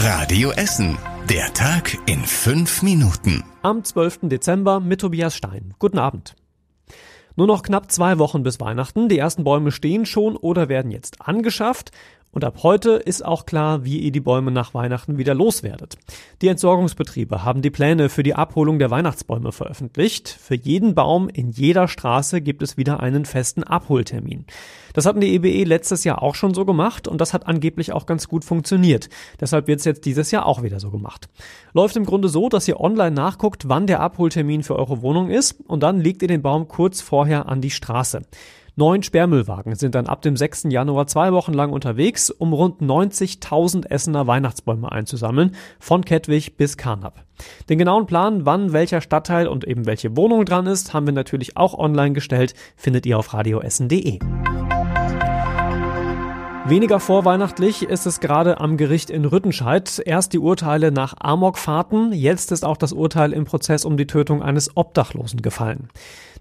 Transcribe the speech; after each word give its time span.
Radio 0.00 0.52
Essen. 0.52 0.96
Der 1.28 1.52
Tag 1.54 1.98
in 2.06 2.20
fünf 2.20 2.82
Minuten. 2.82 3.42
Am 3.62 3.82
12. 3.82 4.20
Dezember 4.28 4.78
mit 4.78 5.00
Tobias 5.00 5.34
Stein. 5.34 5.74
Guten 5.80 5.98
Abend. 5.98 6.36
Nur 7.34 7.48
noch 7.48 7.62
knapp 7.62 7.90
zwei 7.90 8.16
Wochen 8.18 8.44
bis 8.44 8.60
Weihnachten. 8.60 9.08
Die 9.08 9.18
ersten 9.18 9.42
Bäume 9.42 9.72
stehen 9.72 10.06
schon 10.06 10.36
oder 10.36 10.68
werden 10.68 10.92
jetzt 10.92 11.20
angeschafft. 11.20 11.90
Und 12.30 12.44
ab 12.44 12.58
heute 12.62 12.92
ist 12.92 13.24
auch 13.24 13.46
klar, 13.46 13.84
wie 13.84 13.98
ihr 13.98 14.12
die 14.12 14.20
Bäume 14.20 14.50
nach 14.50 14.74
Weihnachten 14.74 15.16
wieder 15.16 15.34
loswerdet. 15.34 15.96
Die 16.42 16.48
Entsorgungsbetriebe 16.48 17.42
haben 17.42 17.62
die 17.62 17.70
Pläne 17.70 18.10
für 18.10 18.22
die 18.22 18.34
Abholung 18.34 18.78
der 18.78 18.90
Weihnachtsbäume 18.90 19.50
veröffentlicht. 19.50 20.28
Für 20.28 20.54
jeden 20.54 20.94
Baum 20.94 21.28
in 21.30 21.50
jeder 21.50 21.88
Straße 21.88 22.42
gibt 22.42 22.62
es 22.62 22.76
wieder 22.76 23.00
einen 23.00 23.24
festen 23.24 23.64
Abholtermin. 23.64 24.44
Das 24.92 25.06
hatten 25.06 25.20
die 25.20 25.34
EBE 25.34 25.48
e 25.48 25.64
letztes 25.64 26.04
Jahr 26.04 26.22
auch 26.22 26.34
schon 26.34 26.52
so 26.52 26.64
gemacht 26.64 27.08
und 27.08 27.20
das 27.20 27.32
hat 27.32 27.46
angeblich 27.46 27.92
auch 27.92 28.04
ganz 28.04 28.28
gut 28.28 28.44
funktioniert. 28.44 29.08
Deshalb 29.40 29.66
wird 29.66 29.78
es 29.78 29.86
jetzt 29.86 30.04
dieses 30.04 30.30
Jahr 30.30 30.44
auch 30.44 30.62
wieder 30.62 30.80
so 30.80 30.90
gemacht. 30.90 31.28
Läuft 31.72 31.96
im 31.96 32.04
Grunde 32.04 32.28
so, 32.28 32.48
dass 32.48 32.68
ihr 32.68 32.80
online 32.80 33.12
nachguckt, 33.12 33.68
wann 33.68 33.86
der 33.86 34.00
Abholtermin 34.00 34.62
für 34.62 34.76
eure 34.76 35.00
Wohnung 35.00 35.30
ist 35.30 35.60
und 35.66 35.82
dann 35.82 36.00
legt 36.00 36.22
ihr 36.22 36.28
den 36.28 36.42
Baum 36.42 36.68
kurz 36.68 37.00
vorher 37.00 37.48
an 37.48 37.62
die 37.62 37.70
Straße. 37.70 38.22
Neun 38.78 39.02
Sperrmüllwagen 39.02 39.74
sind 39.74 39.96
dann 39.96 40.06
ab 40.06 40.22
dem 40.22 40.36
6. 40.36 40.66
Januar 40.68 41.08
zwei 41.08 41.32
Wochen 41.32 41.52
lang 41.52 41.72
unterwegs, 41.72 42.30
um 42.30 42.52
rund 42.52 42.80
90.000 42.80 43.90
Essener 43.90 44.28
Weihnachtsbäume 44.28 44.92
einzusammeln, 44.92 45.56
von 45.80 46.04
Kettwig 46.04 46.56
bis 46.56 46.76
Karnap. 46.76 47.24
Den 47.68 47.78
genauen 47.78 48.06
Plan, 48.06 48.46
wann 48.46 48.72
welcher 48.72 49.00
Stadtteil 49.00 49.48
und 49.48 49.64
eben 49.66 49.86
welche 49.86 50.16
Wohnung 50.16 50.44
dran 50.44 50.68
ist, 50.68 50.94
haben 50.94 51.06
wir 51.06 51.12
natürlich 51.12 51.56
auch 51.56 51.76
online 51.76 52.12
gestellt, 52.12 52.54
findet 52.76 53.04
ihr 53.04 53.18
auf 53.18 53.34
radioessen.de. 53.34 54.20
Weniger 56.66 57.00
vorweihnachtlich 57.00 57.84
ist 57.84 58.04
es 58.04 58.20
gerade 58.20 58.60
am 58.60 58.76
Gericht 58.76 59.08
in 59.08 59.24
Rüttenscheid. 59.24 60.02
Erst 60.04 60.32
die 60.32 60.38
Urteile 60.38 60.92
nach 60.92 61.14
Amokfahrten, 61.18 62.12
jetzt 62.12 62.52
ist 62.52 62.64
auch 62.64 62.76
das 62.76 62.92
Urteil 62.92 63.32
im 63.32 63.46
Prozess 63.46 63.86
um 63.86 63.96
die 63.96 64.06
Tötung 64.06 64.42
eines 64.42 64.76
Obdachlosen 64.76 65.40
gefallen. 65.40 65.88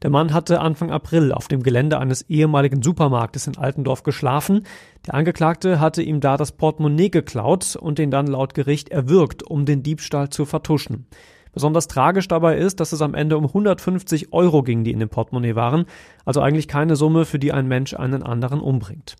Der 0.02 0.10
Mann 0.10 0.34
hatte 0.34 0.60
Anfang 0.60 0.92
April 0.92 1.32
auf 1.32 1.48
dem 1.48 1.64
Gelände 1.64 2.00
eines 2.00 2.24
ehemaligen 2.24 2.84
Supermarktes 2.84 3.48
in 3.48 3.58
Altendorf 3.58 4.04
geschlafen. 4.04 4.66
Der 5.06 5.14
Angeklagte 5.14 5.80
hatte 5.80 6.02
ihm 6.02 6.20
da 6.20 6.36
das 6.36 6.52
Portemonnaie 6.52 7.10
geklaut 7.10 7.78
und 7.78 7.98
den 7.98 8.12
dann 8.12 8.28
laut 8.28 8.54
Gericht 8.54 8.90
erwürgt, 8.90 9.44
um 9.44 9.66
den 9.66 9.82
Diebstahl 9.82 10.30
zu 10.30 10.46
vertuschen. 10.46 11.08
Besonders 11.58 11.88
tragisch 11.88 12.28
dabei 12.28 12.56
ist, 12.56 12.80
dass 12.80 12.92
es 12.92 13.02
am 13.02 13.16
Ende 13.16 13.36
um 13.36 13.46
150 13.46 14.32
Euro 14.32 14.62
ging, 14.62 14.84
die 14.84 14.92
in 14.92 15.00
dem 15.00 15.10
Portemonnaie 15.10 15.56
waren, 15.56 15.86
also 16.24 16.40
eigentlich 16.40 16.68
keine 16.68 16.96
Summe, 16.96 17.26
für 17.26 17.40
die 17.40 17.52
ein 17.52 17.68
Mensch 17.68 17.96
einen 17.96 18.22
anderen 18.22 18.60
umbringt. 18.60 19.16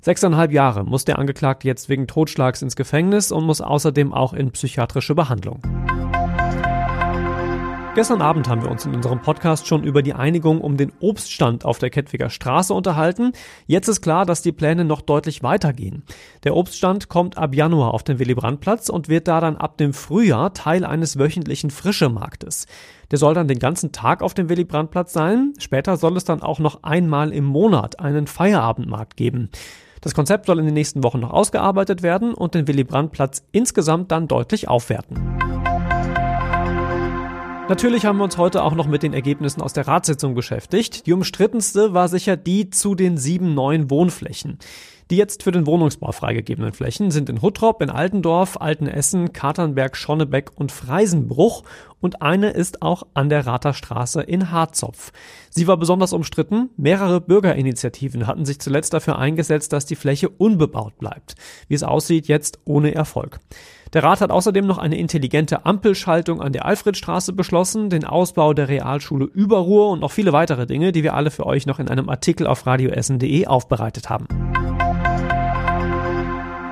Sechseinhalb 0.00 0.52
Jahre 0.52 0.84
muss 0.84 1.04
der 1.04 1.18
Angeklagte 1.18 1.68
jetzt 1.68 1.90
wegen 1.90 2.06
Totschlags 2.06 2.62
ins 2.62 2.76
Gefängnis 2.76 3.30
und 3.30 3.44
muss 3.44 3.60
außerdem 3.60 4.14
auch 4.14 4.32
in 4.32 4.52
psychiatrische 4.52 5.14
Behandlung. 5.14 5.60
Gestern 7.94 8.22
Abend 8.22 8.48
haben 8.48 8.62
wir 8.62 8.70
uns 8.70 8.86
in 8.86 8.94
unserem 8.94 9.20
Podcast 9.20 9.66
schon 9.66 9.84
über 9.84 10.00
die 10.00 10.14
Einigung 10.14 10.62
um 10.62 10.78
den 10.78 10.92
Obststand 11.00 11.66
auf 11.66 11.78
der 11.78 11.90
Kettwiger 11.90 12.30
Straße 12.30 12.72
unterhalten. 12.72 13.32
Jetzt 13.66 13.86
ist 13.86 14.00
klar, 14.00 14.24
dass 14.24 14.40
die 14.40 14.50
Pläne 14.50 14.86
noch 14.86 15.02
deutlich 15.02 15.42
weitergehen. 15.42 16.02
Der 16.42 16.56
Obststand 16.56 17.10
kommt 17.10 17.36
ab 17.36 17.54
Januar 17.54 17.92
auf 17.92 18.02
den 18.02 18.18
Willy-Brandt-Platz 18.18 18.88
und 18.88 19.10
wird 19.10 19.28
da 19.28 19.42
dann 19.42 19.58
ab 19.58 19.76
dem 19.76 19.92
Frühjahr 19.92 20.54
Teil 20.54 20.86
eines 20.86 21.18
wöchentlichen 21.18 21.70
Frischemarktes. 21.70 22.64
Der 23.10 23.18
soll 23.18 23.34
dann 23.34 23.46
den 23.46 23.58
ganzen 23.58 23.92
Tag 23.92 24.22
auf 24.22 24.32
dem 24.32 24.48
Willy-Brandt-Platz 24.48 25.12
sein. 25.12 25.52
Später 25.58 25.98
soll 25.98 26.16
es 26.16 26.24
dann 26.24 26.40
auch 26.40 26.60
noch 26.60 26.84
einmal 26.84 27.30
im 27.30 27.44
Monat 27.44 28.00
einen 28.00 28.26
Feierabendmarkt 28.26 29.18
geben. 29.18 29.50
Das 30.00 30.14
Konzept 30.14 30.46
soll 30.46 30.58
in 30.60 30.64
den 30.64 30.74
nächsten 30.74 31.04
Wochen 31.04 31.20
noch 31.20 31.30
ausgearbeitet 31.30 32.02
werden 32.02 32.32
und 32.32 32.54
den 32.54 32.66
Willy-Brandt-Platz 32.66 33.44
insgesamt 33.52 34.10
dann 34.10 34.28
deutlich 34.28 34.66
aufwerten. 34.66 35.71
Natürlich 37.72 38.04
haben 38.04 38.18
wir 38.18 38.24
uns 38.24 38.36
heute 38.36 38.64
auch 38.64 38.74
noch 38.74 38.86
mit 38.86 39.02
den 39.02 39.14
Ergebnissen 39.14 39.62
aus 39.62 39.72
der 39.72 39.88
Ratssitzung 39.88 40.34
beschäftigt. 40.34 41.06
Die 41.06 41.14
umstrittenste 41.14 41.94
war 41.94 42.06
sicher 42.08 42.36
die 42.36 42.68
zu 42.68 42.94
den 42.94 43.16
sieben 43.16 43.54
neuen 43.54 43.88
Wohnflächen. 43.88 44.58
Die 45.10 45.16
jetzt 45.16 45.42
für 45.42 45.52
den 45.52 45.66
Wohnungsbau 45.66 46.12
freigegebenen 46.12 46.72
Flächen 46.72 47.10
sind 47.10 47.28
in 47.28 47.42
Huttrop, 47.42 47.82
in 47.82 47.90
Altendorf, 47.90 48.56
Altenessen, 48.60 49.32
Katernberg, 49.32 49.96
Schonnebeck 49.96 50.50
und 50.54 50.72
Freisenbruch 50.72 51.62
und 52.02 52.20
eine 52.20 52.50
ist 52.50 52.82
auch 52.82 53.04
an 53.14 53.28
der 53.28 53.46
Raterstraße 53.46 54.22
in 54.22 54.50
Harzopf. 54.50 55.12
Sie 55.50 55.68
war 55.68 55.76
besonders 55.76 56.12
umstritten. 56.12 56.70
Mehrere 56.76 57.20
Bürgerinitiativen 57.20 58.26
hatten 58.26 58.44
sich 58.44 58.58
zuletzt 58.58 58.92
dafür 58.92 59.18
eingesetzt, 59.18 59.72
dass 59.72 59.86
die 59.86 59.94
Fläche 59.94 60.28
unbebaut 60.28 60.98
bleibt. 60.98 61.36
Wie 61.68 61.74
es 61.74 61.84
aussieht, 61.84 62.26
jetzt 62.26 62.58
ohne 62.64 62.92
Erfolg. 62.92 63.38
Der 63.92 64.02
Rat 64.02 64.20
hat 64.20 64.30
außerdem 64.30 64.66
noch 64.66 64.78
eine 64.78 64.96
intelligente 64.96 65.64
Ampelschaltung 65.64 66.40
an 66.42 66.52
der 66.52 66.64
Alfredstraße 66.64 67.34
beschlossen, 67.34 67.88
den 67.88 68.04
Ausbau 68.04 68.52
der 68.52 68.68
Realschule 68.68 69.26
Überruhr 69.26 69.90
und 69.90 70.00
noch 70.00 70.10
viele 70.10 70.32
weitere 70.32 70.66
Dinge, 70.66 70.90
die 70.90 71.04
wir 71.04 71.14
alle 71.14 71.30
für 71.30 71.46
euch 71.46 71.66
noch 71.66 71.78
in 71.78 71.88
einem 71.88 72.08
Artikel 72.08 72.48
auf 72.48 72.66
radioessen.de 72.66 73.46
aufbereitet 73.46 74.10
haben. 74.10 74.26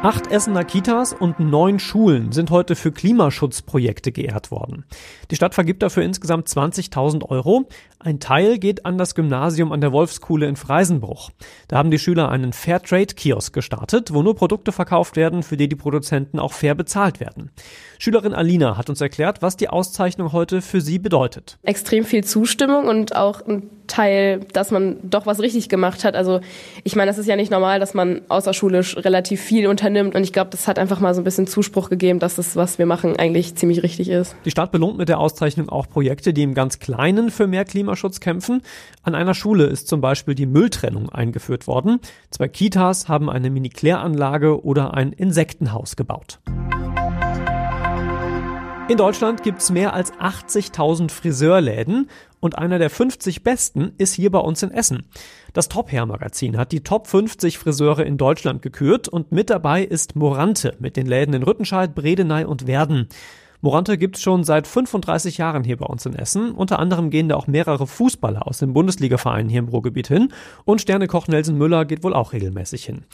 Acht 0.02 0.32
Essener 0.32 0.64
Kitas 0.64 1.12
und 1.12 1.40
neun 1.40 1.78
Schulen 1.78 2.32
sind 2.32 2.50
heute 2.50 2.74
für 2.74 2.90
Klimaschutzprojekte 2.90 4.12
geehrt 4.12 4.50
worden. 4.50 4.86
Die 5.30 5.36
Stadt 5.36 5.54
vergibt 5.54 5.82
dafür 5.82 6.02
insgesamt 6.02 6.48
20.000 6.48 7.28
Euro. 7.28 7.68
Ein 7.98 8.18
Teil 8.18 8.58
geht 8.58 8.86
an 8.86 8.96
das 8.96 9.14
Gymnasium 9.14 9.72
an 9.72 9.82
der 9.82 9.92
Wolfskuhle 9.92 10.46
in 10.46 10.56
Freisenbruch. 10.56 11.28
Da 11.68 11.76
haben 11.76 11.90
die 11.90 11.98
Schüler 11.98 12.30
einen 12.30 12.54
Fairtrade-Kiosk 12.54 13.52
gestartet, 13.52 14.14
wo 14.14 14.22
nur 14.22 14.34
Produkte 14.34 14.72
verkauft 14.72 15.16
werden, 15.16 15.42
für 15.42 15.58
die 15.58 15.68
die 15.68 15.76
Produzenten 15.76 16.38
auch 16.38 16.54
fair 16.54 16.74
bezahlt 16.74 17.20
werden. 17.20 17.50
Schülerin 17.98 18.32
Alina 18.32 18.78
hat 18.78 18.88
uns 18.88 19.02
erklärt, 19.02 19.42
was 19.42 19.58
die 19.58 19.68
Auszeichnung 19.68 20.32
heute 20.32 20.62
für 20.62 20.80
sie 20.80 20.98
bedeutet. 20.98 21.58
Extrem 21.62 22.04
viel 22.04 22.24
Zustimmung 22.24 22.86
und 22.86 23.14
auch 23.14 23.46
ein 23.46 23.68
Teil, 23.86 24.40
dass 24.52 24.70
man 24.70 24.98
doch 25.02 25.26
was 25.26 25.40
richtig 25.40 25.68
gemacht 25.68 26.04
hat. 26.04 26.14
Also 26.14 26.40
ich 26.84 26.96
meine, 26.96 27.10
es 27.10 27.18
ist 27.18 27.26
ja 27.26 27.36
nicht 27.36 27.50
normal, 27.50 27.80
dass 27.80 27.92
man 27.92 28.22
außerschulisch 28.28 28.96
relativ 28.96 29.42
viel 29.42 29.66
unternimmt 29.66 29.89
und 29.96 30.16
ich 30.22 30.32
glaube, 30.32 30.50
das 30.50 30.68
hat 30.68 30.78
einfach 30.78 31.00
mal 31.00 31.14
so 31.14 31.20
ein 31.20 31.24
bisschen 31.24 31.46
Zuspruch 31.46 31.90
gegeben, 31.90 32.18
dass 32.18 32.36
das, 32.36 32.56
was 32.56 32.78
wir 32.78 32.86
machen, 32.86 33.16
eigentlich 33.16 33.54
ziemlich 33.56 33.82
richtig 33.82 34.08
ist. 34.08 34.36
Die 34.44 34.50
Stadt 34.50 34.72
belohnt 34.72 34.98
mit 34.98 35.08
der 35.08 35.18
Auszeichnung 35.18 35.68
auch 35.68 35.88
Projekte, 35.88 36.32
die 36.32 36.42
im 36.42 36.54
ganz 36.54 36.78
Kleinen 36.78 37.30
für 37.30 37.46
mehr 37.46 37.64
Klimaschutz 37.64 38.20
kämpfen. 38.20 38.62
An 39.02 39.14
einer 39.14 39.34
Schule 39.34 39.64
ist 39.64 39.88
zum 39.88 40.00
Beispiel 40.00 40.34
die 40.34 40.46
Mülltrennung 40.46 41.08
eingeführt 41.08 41.66
worden. 41.66 42.00
Zwei 42.30 42.48
Kitas 42.48 43.08
haben 43.08 43.30
eine 43.30 43.50
Mini-Kläranlage 43.50 44.64
oder 44.64 44.94
ein 44.94 45.12
Insektenhaus 45.12 45.96
gebaut. 45.96 46.40
In 48.90 48.96
Deutschland 48.96 49.44
gibt's 49.44 49.70
mehr 49.70 49.94
als 49.94 50.12
80.000 50.14 51.12
Friseurläden 51.12 52.08
und 52.40 52.58
einer 52.58 52.78
der 52.78 52.90
50 52.90 53.42
besten 53.42 53.92
ist 53.98 54.14
hier 54.14 54.30
bei 54.30 54.38
uns 54.38 54.62
in 54.62 54.70
Essen. 54.70 55.04
Das 55.52 55.68
Top 55.68 55.92
Hair 55.92 56.06
Magazin 56.06 56.56
hat 56.56 56.72
die 56.72 56.82
Top 56.82 57.06
50 57.06 57.58
Friseure 57.58 58.04
in 58.04 58.16
Deutschland 58.16 58.62
gekürt 58.62 59.08
und 59.08 59.30
mit 59.30 59.50
dabei 59.50 59.84
ist 59.84 60.16
Morante 60.16 60.74
mit 60.80 60.96
den 60.96 61.06
Läden 61.06 61.34
in 61.34 61.42
Rüttenscheid, 61.42 61.94
Bredeney 61.94 62.44
und 62.44 62.66
Werden. 62.66 63.08
Morante 63.62 63.98
gibt's 63.98 64.22
schon 64.22 64.42
seit 64.42 64.66
35 64.66 65.36
Jahren 65.36 65.64
hier 65.64 65.76
bei 65.76 65.84
uns 65.84 66.06
in 66.06 66.14
Essen. 66.14 66.52
Unter 66.52 66.78
anderem 66.78 67.10
gehen 67.10 67.28
da 67.28 67.36
auch 67.36 67.46
mehrere 67.46 67.86
Fußballer 67.86 68.46
aus 68.46 68.58
den 68.58 68.72
Bundesligavereinen 68.72 69.50
hier 69.50 69.58
im 69.58 69.68
Ruhrgebiet 69.68 70.08
hin. 70.08 70.32
Und 70.64 70.80
Sternekoch 70.80 71.28
Nelson 71.28 71.58
Müller 71.58 71.84
geht 71.84 72.02
wohl 72.02 72.14
auch 72.14 72.32
regelmäßig 72.32 72.86
hin. 72.86 73.04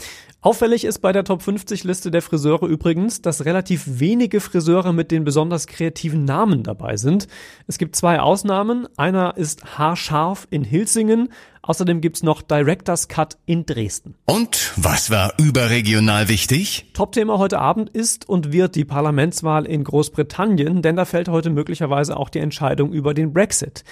Auffällig 0.46 0.84
ist 0.84 1.00
bei 1.00 1.10
der 1.10 1.24
Top 1.24 1.42
50 1.42 1.82
Liste 1.82 2.12
der 2.12 2.22
Friseure 2.22 2.68
übrigens, 2.68 3.20
dass 3.20 3.44
relativ 3.44 3.82
wenige 3.98 4.40
Friseure 4.40 4.92
mit 4.92 5.10
den 5.10 5.24
besonders 5.24 5.66
kreativen 5.66 6.24
Namen 6.24 6.62
dabei 6.62 6.96
sind. 6.96 7.26
Es 7.66 7.78
gibt 7.78 7.96
zwei 7.96 8.20
Ausnahmen. 8.20 8.86
Einer 8.96 9.36
ist 9.36 9.76
Haarscharf 9.76 10.46
in 10.50 10.62
Hilsingen. 10.62 11.30
Außerdem 11.62 12.00
gibt's 12.00 12.22
noch 12.22 12.42
Director's 12.42 13.08
Cut 13.08 13.38
in 13.44 13.66
Dresden. 13.66 14.14
Und 14.26 14.72
was 14.76 15.10
war 15.10 15.32
überregional 15.36 16.28
wichtig? 16.28 16.92
Topthema 16.92 17.38
heute 17.38 17.58
Abend 17.58 17.90
ist 17.90 18.28
und 18.28 18.52
wird 18.52 18.76
die 18.76 18.84
Parlamentswahl 18.84 19.66
in 19.66 19.82
Großbritannien, 19.82 20.80
denn 20.80 20.94
da 20.94 21.06
fällt 21.06 21.28
heute 21.28 21.50
möglicherweise 21.50 22.16
auch 22.16 22.28
die 22.28 22.38
Entscheidung 22.38 22.92
über 22.92 23.14
den 23.14 23.32
Brexit. 23.32 23.82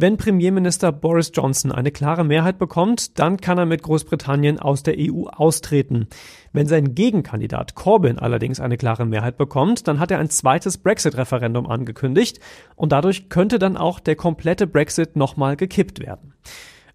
Wenn 0.00 0.16
Premierminister 0.16 0.92
Boris 0.92 1.32
Johnson 1.34 1.72
eine 1.72 1.90
klare 1.90 2.22
Mehrheit 2.22 2.60
bekommt, 2.60 3.18
dann 3.18 3.36
kann 3.36 3.58
er 3.58 3.66
mit 3.66 3.82
Großbritannien 3.82 4.60
aus 4.60 4.84
der 4.84 4.94
EU 4.96 5.24
austreten. 5.26 6.06
Wenn 6.52 6.68
sein 6.68 6.94
Gegenkandidat 6.94 7.74
Corbyn 7.74 8.20
allerdings 8.20 8.60
eine 8.60 8.76
klare 8.76 9.04
Mehrheit 9.04 9.36
bekommt, 9.36 9.88
dann 9.88 9.98
hat 9.98 10.12
er 10.12 10.20
ein 10.20 10.30
zweites 10.30 10.78
Brexit-Referendum 10.78 11.66
angekündigt 11.66 12.38
und 12.76 12.92
dadurch 12.92 13.28
könnte 13.28 13.58
dann 13.58 13.76
auch 13.76 13.98
der 13.98 14.14
komplette 14.14 14.68
Brexit 14.68 15.16
nochmal 15.16 15.56
gekippt 15.56 15.98
werden. 15.98 16.32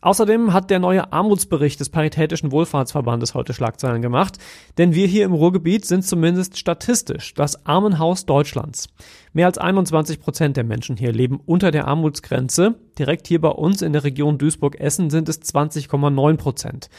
Außerdem 0.03 0.51
hat 0.51 0.69
der 0.69 0.79
neue 0.79 1.13
Armutsbericht 1.13 1.79
des 1.79 1.87
Paritätischen 1.87 2.51
Wohlfahrtsverbandes 2.51 3.35
heute 3.35 3.53
Schlagzeilen 3.53 4.01
gemacht, 4.01 4.37
denn 4.77 4.93
wir 4.93 5.07
hier 5.07 5.23
im 5.23 5.31
Ruhrgebiet 5.31 5.85
sind 5.85 6.05
zumindest 6.05 6.59
statistisch 6.59 7.33
das 7.35 7.65
Armenhaus 7.65 8.25
Deutschlands. 8.25 8.89
Mehr 9.31 9.45
als 9.45 9.57
21 9.57 10.19
Prozent 10.19 10.57
der 10.57 10.65
Menschen 10.65 10.97
hier 10.97 11.13
leben 11.13 11.39
unter 11.45 11.71
der 11.71 11.87
Armutsgrenze. 11.87 12.75
Direkt 12.99 13.27
hier 13.27 13.41
bei 13.41 13.49
uns 13.49 13.81
in 13.81 13.93
der 13.93 14.03
Region 14.03 14.37
Duisburg-Essen 14.37 15.09
sind 15.09 15.29
es 15.29 15.41
20,9 15.41 16.37
Prozent. 16.37 16.89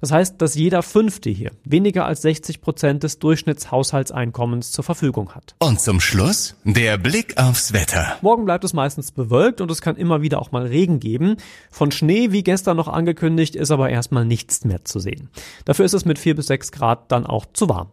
Das 0.00 0.12
heißt, 0.12 0.40
dass 0.40 0.54
jeder 0.54 0.82
Fünfte 0.82 1.28
hier 1.28 1.50
weniger 1.64 2.06
als 2.06 2.22
60 2.22 2.60
Prozent 2.60 3.02
des 3.02 3.18
Durchschnittshaushaltseinkommens 3.18 4.72
zur 4.72 4.84
Verfügung 4.84 5.34
hat. 5.34 5.54
Und 5.58 5.80
zum 5.80 6.00
Schluss 6.00 6.56
der 6.64 6.96
Blick 6.96 7.36
aufs 7.36 7.72
Wetter. 7.72 8.16
Morgen 8.22 8.44
bleibt 8.46 8.64
es 8.64 8.72
meistens 8.72 9.12
bewölkt 9.12 9.60
und 9.60 9.70
es 9.70 9.82
kann 9.82 9.96
immer 9.96 10.22
wieder 10.22 10.40
auch 10.40 10.52
mal 10.52 10.66
Regen 10.66 11.00
geben. 11.00 11.36
Von 11.70 11.90
Schnee, 11.90 12.32
wie 12.32 12.42
gestern 12.42 12.76
noch 12.76 12.88
angekündigt, 12.88 13.56
ist 13.56 13.70
aber 13.70 13.90
erstmal 13.90 14.24
nichts 14.24 14.64
mehr 14.64 14.84
zu 14.84 15.00
sehen. 15.00 15.28
Dafür 15.66 15.84
ist 15.84 15.94
es 15.94 16.04
mit 16.04 16.18
4 16.18 16.36
bis 16.36 16.46
6 16.46 16.72
Grad 16.72 17.12
dann 17.12 17.26
auch 17.26 17.44
zu 17.52 17.68
warm. 17.68 17.88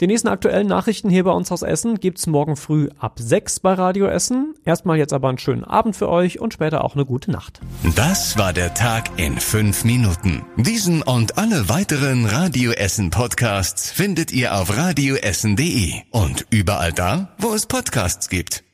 Die 0.00 0.06
nächsten 0.06 0.28
aktuellen 0.28 0.68
Nachrichten 0.68 1.10
hier 1.10 1.24
bei 1.24 1.32
uns 1.32 1.50
aus 1.50 1.62
Essen 1.62 1.98
gibt's 1.98 2.28
morgen 2.28 2.54
früh 2.54 2.88
ab 3.00 3.14
6 3.18 3.58
bei 3.60 3.72
Radio 3.72 4.06
Essen. 4.06 4.54
Erstmal 4.64 4.96
jetzt 4.96 5.12
aber 5.12 5.28
einen 5.28 5.38
schönen 5.38 5.64
Abend 5.64 5.96
für 5.96 6.08
euch 6.08 6.38
und 6.38 6.54
später 6.54 6.84
auch 6.84 6.94
eine 6.94 7.04
gute 7.04 7.32
Nacht. 7.32 7.60
Das 7.96 8.38
war 8.38 8.52
der 8.52 8.74
Tag 8.74 9.10
in 9.16 9.38
fünf 9.38 9.82
Minuten. 9.82 10.44
Diesen 10.56 11.02
und 11.02 11.36
alle 11.36 11.68
weiteren 11.68 12.26
Radio 12.26 12.70
Essen 12.70 13.10
Podcasts 13.10 13.90
findet 13.90 14.30
ihr 14.30 14.54
auf 14.54 14.76
radioessen.de 14.76 15.94
und 16.12 16.46
überall 16.50 16.92
da, 16.92 17.34
wo 17.38 17.52
es 17.52 17.66
Podcasts 17.66 18.28
gibt. 18.28 18.67